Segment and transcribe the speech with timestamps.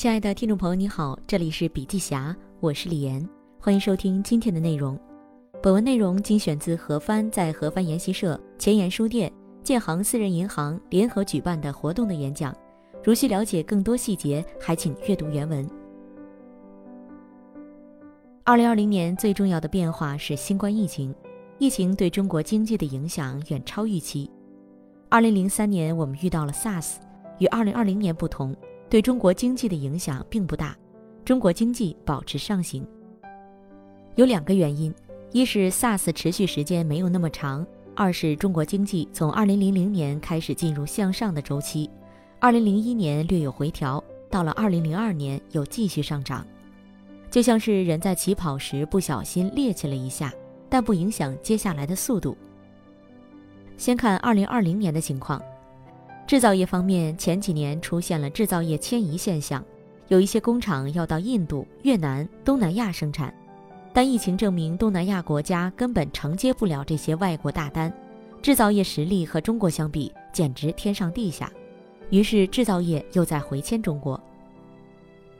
[0.00, 3.28] 亲爱的听众朋友，你好，这里是笔记侠，我是李岩，
[3.58, 4.98] 欢迎收听今天的内容。
[5.62, 9.30] 本文内容精选自何帆在何帆研习社、前沿书店、
[9.62, 12.56] 建行私人银行联合举办的活动的演讲。
[13.04, 15.68] 如需了解更多细节，还请阅读原文。
[18.44, 21.14] 二零二零年最重要的变化是新冠疫情，
[21.58, 24.30] 疫情对中国经济的影响远超预期。
[25.10, 26.94] 二零零三年我们遇到了 SARS，
[27.38, 28.56] 与二零二零年不同。
[28.90, 30.76] 对中国经济的影响并不大，
[31.24, 32.84] 中国经济保持上行。
[34.16, 34.92] 有两个原因：
[35.30, 41.88] 一是 SARS 持续时间没有那么长；二是中国经济从2000年开始进入向上的周期
[42.40, 46.44] ，2001年略有回调，到了2002年又继续上涨，
[47.30, 50.34] 就像是人在起跑时不小心趔趄了一下，
[50.68, 52.36] 但不影响接下来的速度。
[53.76, 55.40] 先看2020年的情况。
[56.30, 59.64] 制造业方面，前几年出现了制造业迁移现象，
[60.06, 63.34] 有一些工厂要到印度、越南、东南亚生产，
[63.92, 67.92] 但疫情证明东南亚国家根本承接不了这些外国大单，
[68.40, 71.50] 制造业实力和中国相比简直天上地下，
[72.10, 74.22] 于是制造业又在回迁中国。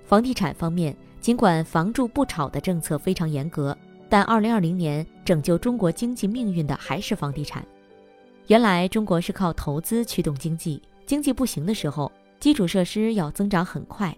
[0.03, 7.65] 房地产方面，尽管“房住不炒”的政策非常严格，但2020年拯救中国经济命运的还是房地产。
[8.51, 14.13] 原来中国是靠投资驱动经济，经济不行的时候，基础设施要增长很快，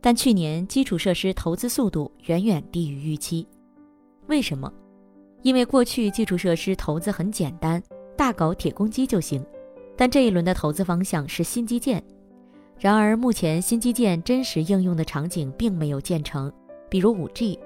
[0.00, 3.46] 但去年基础设施投资速度远远低于预期。
[4.26, 4.68] 为什么？
[5.42, 7.80] 因为过去基础设施投资很简单，
[8.16, 9.46] 大搞铁公鸡就行，
[9.96, 12.02] 但这一轮的投资方向是新基建。
[12.80, 16.52] 然而目前新基建真实应用的场景并没有建成，
[16.90, 17.56] 比如 5G，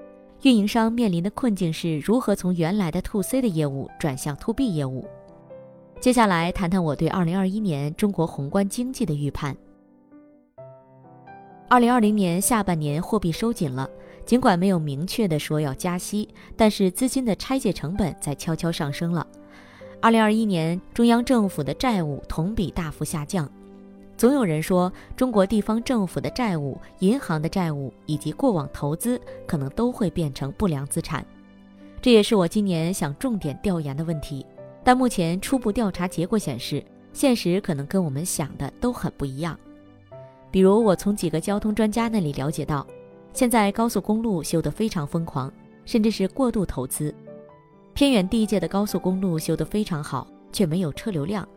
[0.43, 5.07] 运营商面临的困境是如何从原来的 To C 的业务转向 To B 业务。
[6.03, 9.55] 接下来谈谈我对二零二一年中国宏观经济的预判。
[11.69, 13.89] 二零二零年下半年货币收紧了，
[14.25, 19.25] 尽管没有明确的说要加息，但是资金的拆借成本在悄悄上升了。
[20.01, 23.49] 二零二一年中央政府的债务同比大幅下降，
[24.17, 29.17] 总有人说中国地方政府的债务、银行的债务以及过往投资
[29.47, 31.25] 可能都会变成不良资产，
[32.01, 34.45] 这也是我今年想重点调研的问题。
[34.83, 36.83] 但目前初步调查结果显示，
[37.13, 39.57] 现实可能跟我们想的都很不一样。
[40.51, 42.85] 比如，我从几个交通专家那里了解到，
[43.33, 45.51] 现在高速公路修得非常疯狂，
[45.85, 47.13] 甚至是过度投资。
[47.93, 51.47] 偏远地界的高速公路修得非常好，却没有车流量。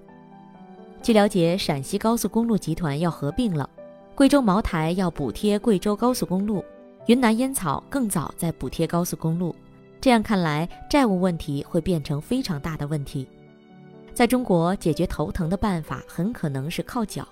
[1.03, 3.69] 据了解，陕西高速公路集团要合并了，
[4.15, 6.65] 贵州茅台要补贴贵州高速公路，
[7.07, 9.55] 云南烟草更早在补贴高速公路。
[10.01, 13.27] 这样看来，债务问题会变成非常大的问题。
[14.15, 17.27] 在中国，解决头疼的办法很可能是靠脚。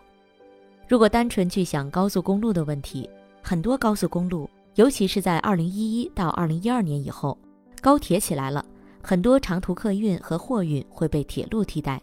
[0.86, 3.08] 如果单纯去想高速公路的问题，
[3.42, 7.38] 很多高速公路，尤其是在2011到2012年以后，
[7.80, 8.64] 高铁起来了，
[9.02, 12.02] 很多长途客运和货运会被铁路替代。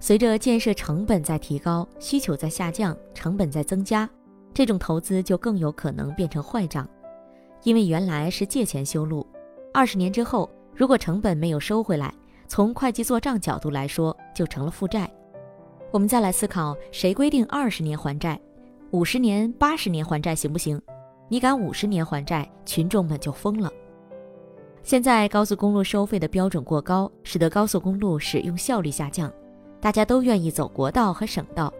[0.00, 4.08] 随着建设成本在提高，需求在下降，成本在增加，
[4.54, 6.88] 这种投资就更有可能变成坏账。
[7.64, 9.26] 因为原来是借钱修路，
[9.72, 12.12] 二十年之后，如果成本没有收回来，
[12.48, 15.10] 从会计做账角度来说，就成了负债。
[15.90, 18.40] 我们再来思考，谁规定二十年还债？
[18.90, 20.80] 五十年、八十年还债行不行？
[21.28, 23.70] 你敢五十年还债，群众们就疯了。
[24.82, 29.32] 现在高速公路收费的标准过高，使得高速公路使用效率下降，
[29.80, 31.72] 大家都愿意走国道和省道。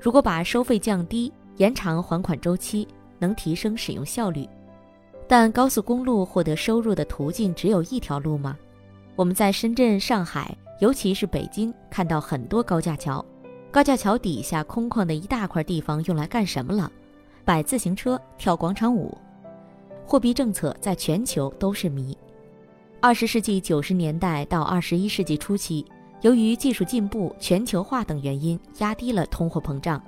[0.00, 2.86] 如果把收费降低，延长还款周期，
[3.18, 4.48] 能提升使用效率。
[5.28, 8.56] 但高速公路获得收入的途径只有一条路吗？
[9.16, 13.24] 我们在深圳、上海，尤其是北京，看到很多高架桥。
[13.72, 16.90] 高架桥底下空旷的一大块地方用来干什么了？
[17.44, 19.16] 摆自行车、跳广场舞。
[20.06, 22.16] 货币政策在全球都是谜。
[23.00, 25.84] 二十世纪九十年代到二十一世纪初期，
[26.20, 30.00] 由于技术进步、全球化等原因，压低了通货膨胀。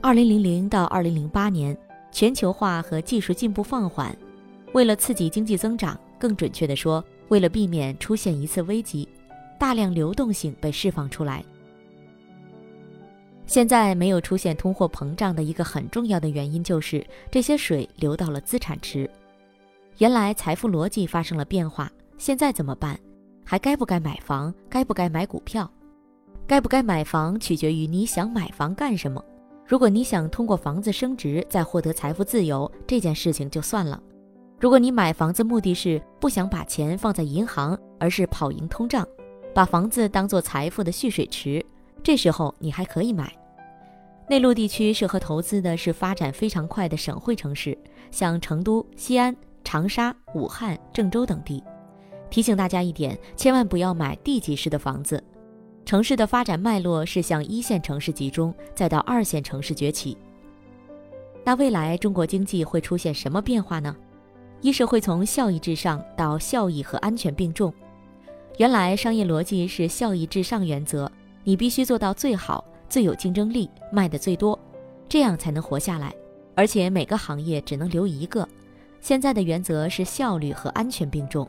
[0.00, 1.76] 二零零零到二零零八年，
[2.10, 4.14] 全球化和技术进步放缓。
[4.74, 9.08] 为了刺激经济增长，更准确地说，为了避免出现一次危机，
[9.56, 11.44] 大量流动性被释放出来。
[13.46, 19.08] 现在没有出现通货膨胀的一个很重要的原因，就是这些水流到了资产池。
[19.98, 21.88] 原来财富逻辑发生了变化，
[22.18, 22.98] 现在怎么办？
[23.44, 24.52] 还该不该买房？
[24.68, 25.70] 该不该买股票？
[26.48, 29.24] 该不该买房取决于你想买房干什么。
[29.68, 34.02] 如果你想通过房子升值再获得财富自由，这件事情就算了。
[34.58, 39.06] 如果你买房子目的是不想把钱放在银行，而是跑赢通胀，
[39.52, 41.64] 把房子当做财富的蓄水池，
[42.02, 43.30] 这时候你还可以买。
[44.26, 47.76] 内陆地区适合投资的是发展非常快的省会城市，
[48.10, 51.62] 像成都、西安、长沙、武汉、郑州等地。
[52.30, 55.22] 提醒大家一点，千万不要买地级市的房子。
[55.84, 60.16] 城市的发展脉络是向一线城市集中，再到二线城市崛起。
[61.44, 63.94] 那未来中国经济会出现什么变化呢？
[64.64, 67.70] 一是会从效益至上到效益和安全并重。
[68.56, 71.06] 原来商业逻辑是效益至上原则，
[71.42, 74.58] 你必须做到最好、最有竞争力、卖的最多，
[75.06, 76.14] 这样才能活下来。
[76.54, 78.48] 而且每个行业只能留一个。
[79.02, 81.46] 现在的原则是效率和安全并重。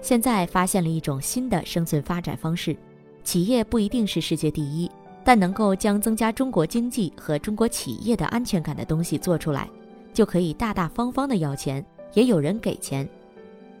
[0.00, 2.76] 现在发现了一种新的生存发展方式，
[3.24, 4.88] 企业不一定是世界第一，
[5.24, 9.68] 但能够将增加中国经济和中国企业的安全感的东西做出来，
[10.18, 11.84] 就可以大大方方的要钱，
[12.14, 13.08] 也有人给钱。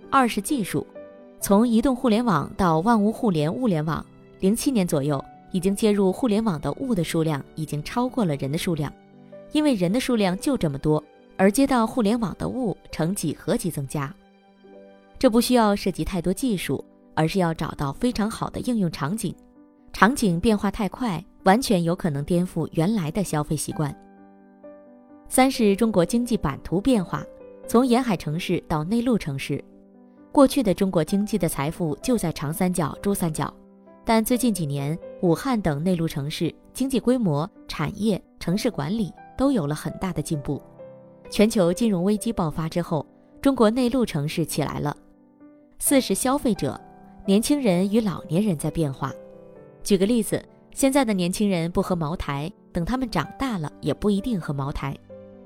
[0.08, 0.86] 二是技术，
[1.40, 4.06] 从移动互联网到万物互联物联网，
[4.38, 5.20] 零七年左右
[5.50, 8.92] 已经接入互联网的物的数量已经超过了人的数量，
[9.50, 11.02] 因为人的数量就这么多，
[11.36, 14.14] 而接到互联网的物呈几何级增加。
[15.18, 16.84] 这不需要涉及太多技术，
[17.16, 19.34] 而是要找到非常好的应用场景。
[19.92, 23.92] 场景变化太快，完全有可能颠覆原来的消费习惯。
[25.28, 27.22] 三是中国经济版图变化，
[27.66, 29.62] 从沿海城市到内陆城市。
[30.32, 33.52] 过去的中国经济的财富就在长三角、珠三角，
[34.06, 40.60] 但最近几年，武汉等内陆城市经济规模、产业、城市管理都有了很大的进步。
[41.28, 43.04] 全球金融危机爆发之后，
[43.42, 44.96] 中国内陆城市起来了。
[45.78, 46.80] 四是消费者，
[47.26, 49.12] 年轻人与老年人在变化。
[49.82, 50.42] 举个例子，
[50.72, 54.96] 现在的年轻人不喝茅台，等他们长大了也不一定喝茅台。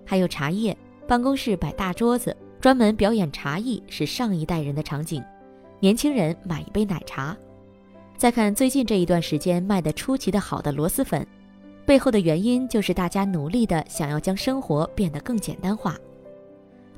[0.04, 0.76] 还有茶叶，
[1.06, 5.22] 办公室摆大桌子，专门表演茶艺是上一代人的场景，
[5.80, 7.36] 年轻人买一杯奶茶。
[8.16, 11.26] 再看最近这一段时间卖的出奇的好的螺蛳粉，
[11.84, 15.96] 背后的原因就是大家努力的想要将生活变得更简单化，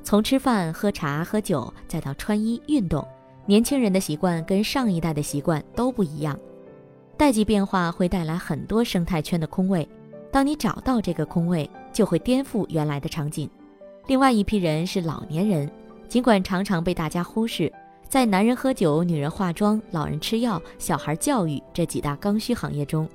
[0.03, 3.03] 从吃饭、喝茶、喝酒，再到穿衣、运动。
[3.47, 6.39] 年轻人的习惯跟上一代的习惯都不一样，
[7.17, 9.87] 代际变化会带来很多生态圈的空位。
[10.35, 13.49] 当你找到这个空位，就会颠覆原来的场景。
[14.05, 15.71] 另外一批人是老年人，
[16.09, 17.71] 尽管常常被大家忽视，
[18.09, 23.07] 在男人喝酒、女人化妆、老人吃药、小孩教育这几大刚需行业中，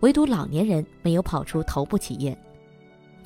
[0.00, 2.36] 唯独老年人没有跑出头部企业。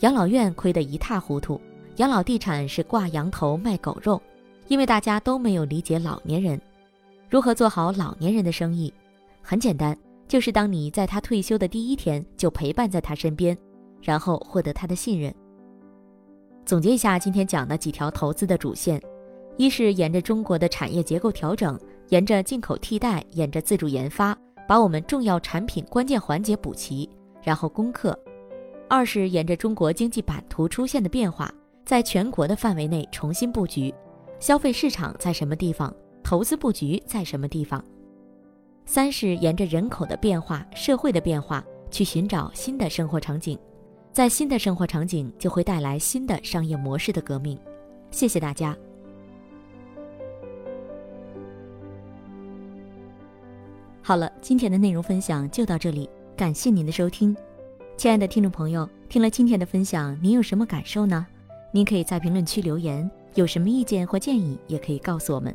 [0.00, 1.58] 养老院亏得一塌糊涂，
[1.96, 4.20] 养老地产是挂羊头卖狗肉。
[4.66, 6.60] 因为大家都没有理解老年人
[7.30, 8.92] 如何做好老年人的生意，
[9.40, 9.96] 很简单，
[10.28, 13.56] 就是当你在他退休的第一天就陪伴在他身边，
[14.02, 15.34] 然后获得他的信任。
[16.66, 19.00] 总结一下今天讲的几条投资的主线：
[19.56, 21.80] 一是沿着中国的产业结构调整，
[22.10, 24.36] 沿着进口替代，沿着自主研发，
[24.68, 27.08] 把我们重要产品关键环节补齐，
[27.42, 28.12] 然后攻克；
[28.86, 31.50] 二是沿着中国经济版图出现的变化，
[31.86, 33.92] 在全国的范围内重新布局。
[34.38, 35.90] 消费市场在什么地方？
[36.22, 37.82] 投资布局在什么地方？
[38.88, 43.58] 三是沿着人口的变化、社会的变化去寻找新的生活场景，
[44.12, 47.58] 在新的生活场景就会带来新的商业模式的革命。
[48.10, 48.74] 谢谢大家。
[54.00, 57.36] 好了，今天的内容分享就到这里，感谢您的收听，
[57.98, 61.26] 亲爱的听众朋友，听了今天的分享，您有什么感受呢？
[61.72, 63.08] 您可以在评论区留言。
[63.34, 65.54] 有什么意见或建议，也可以告诉我们。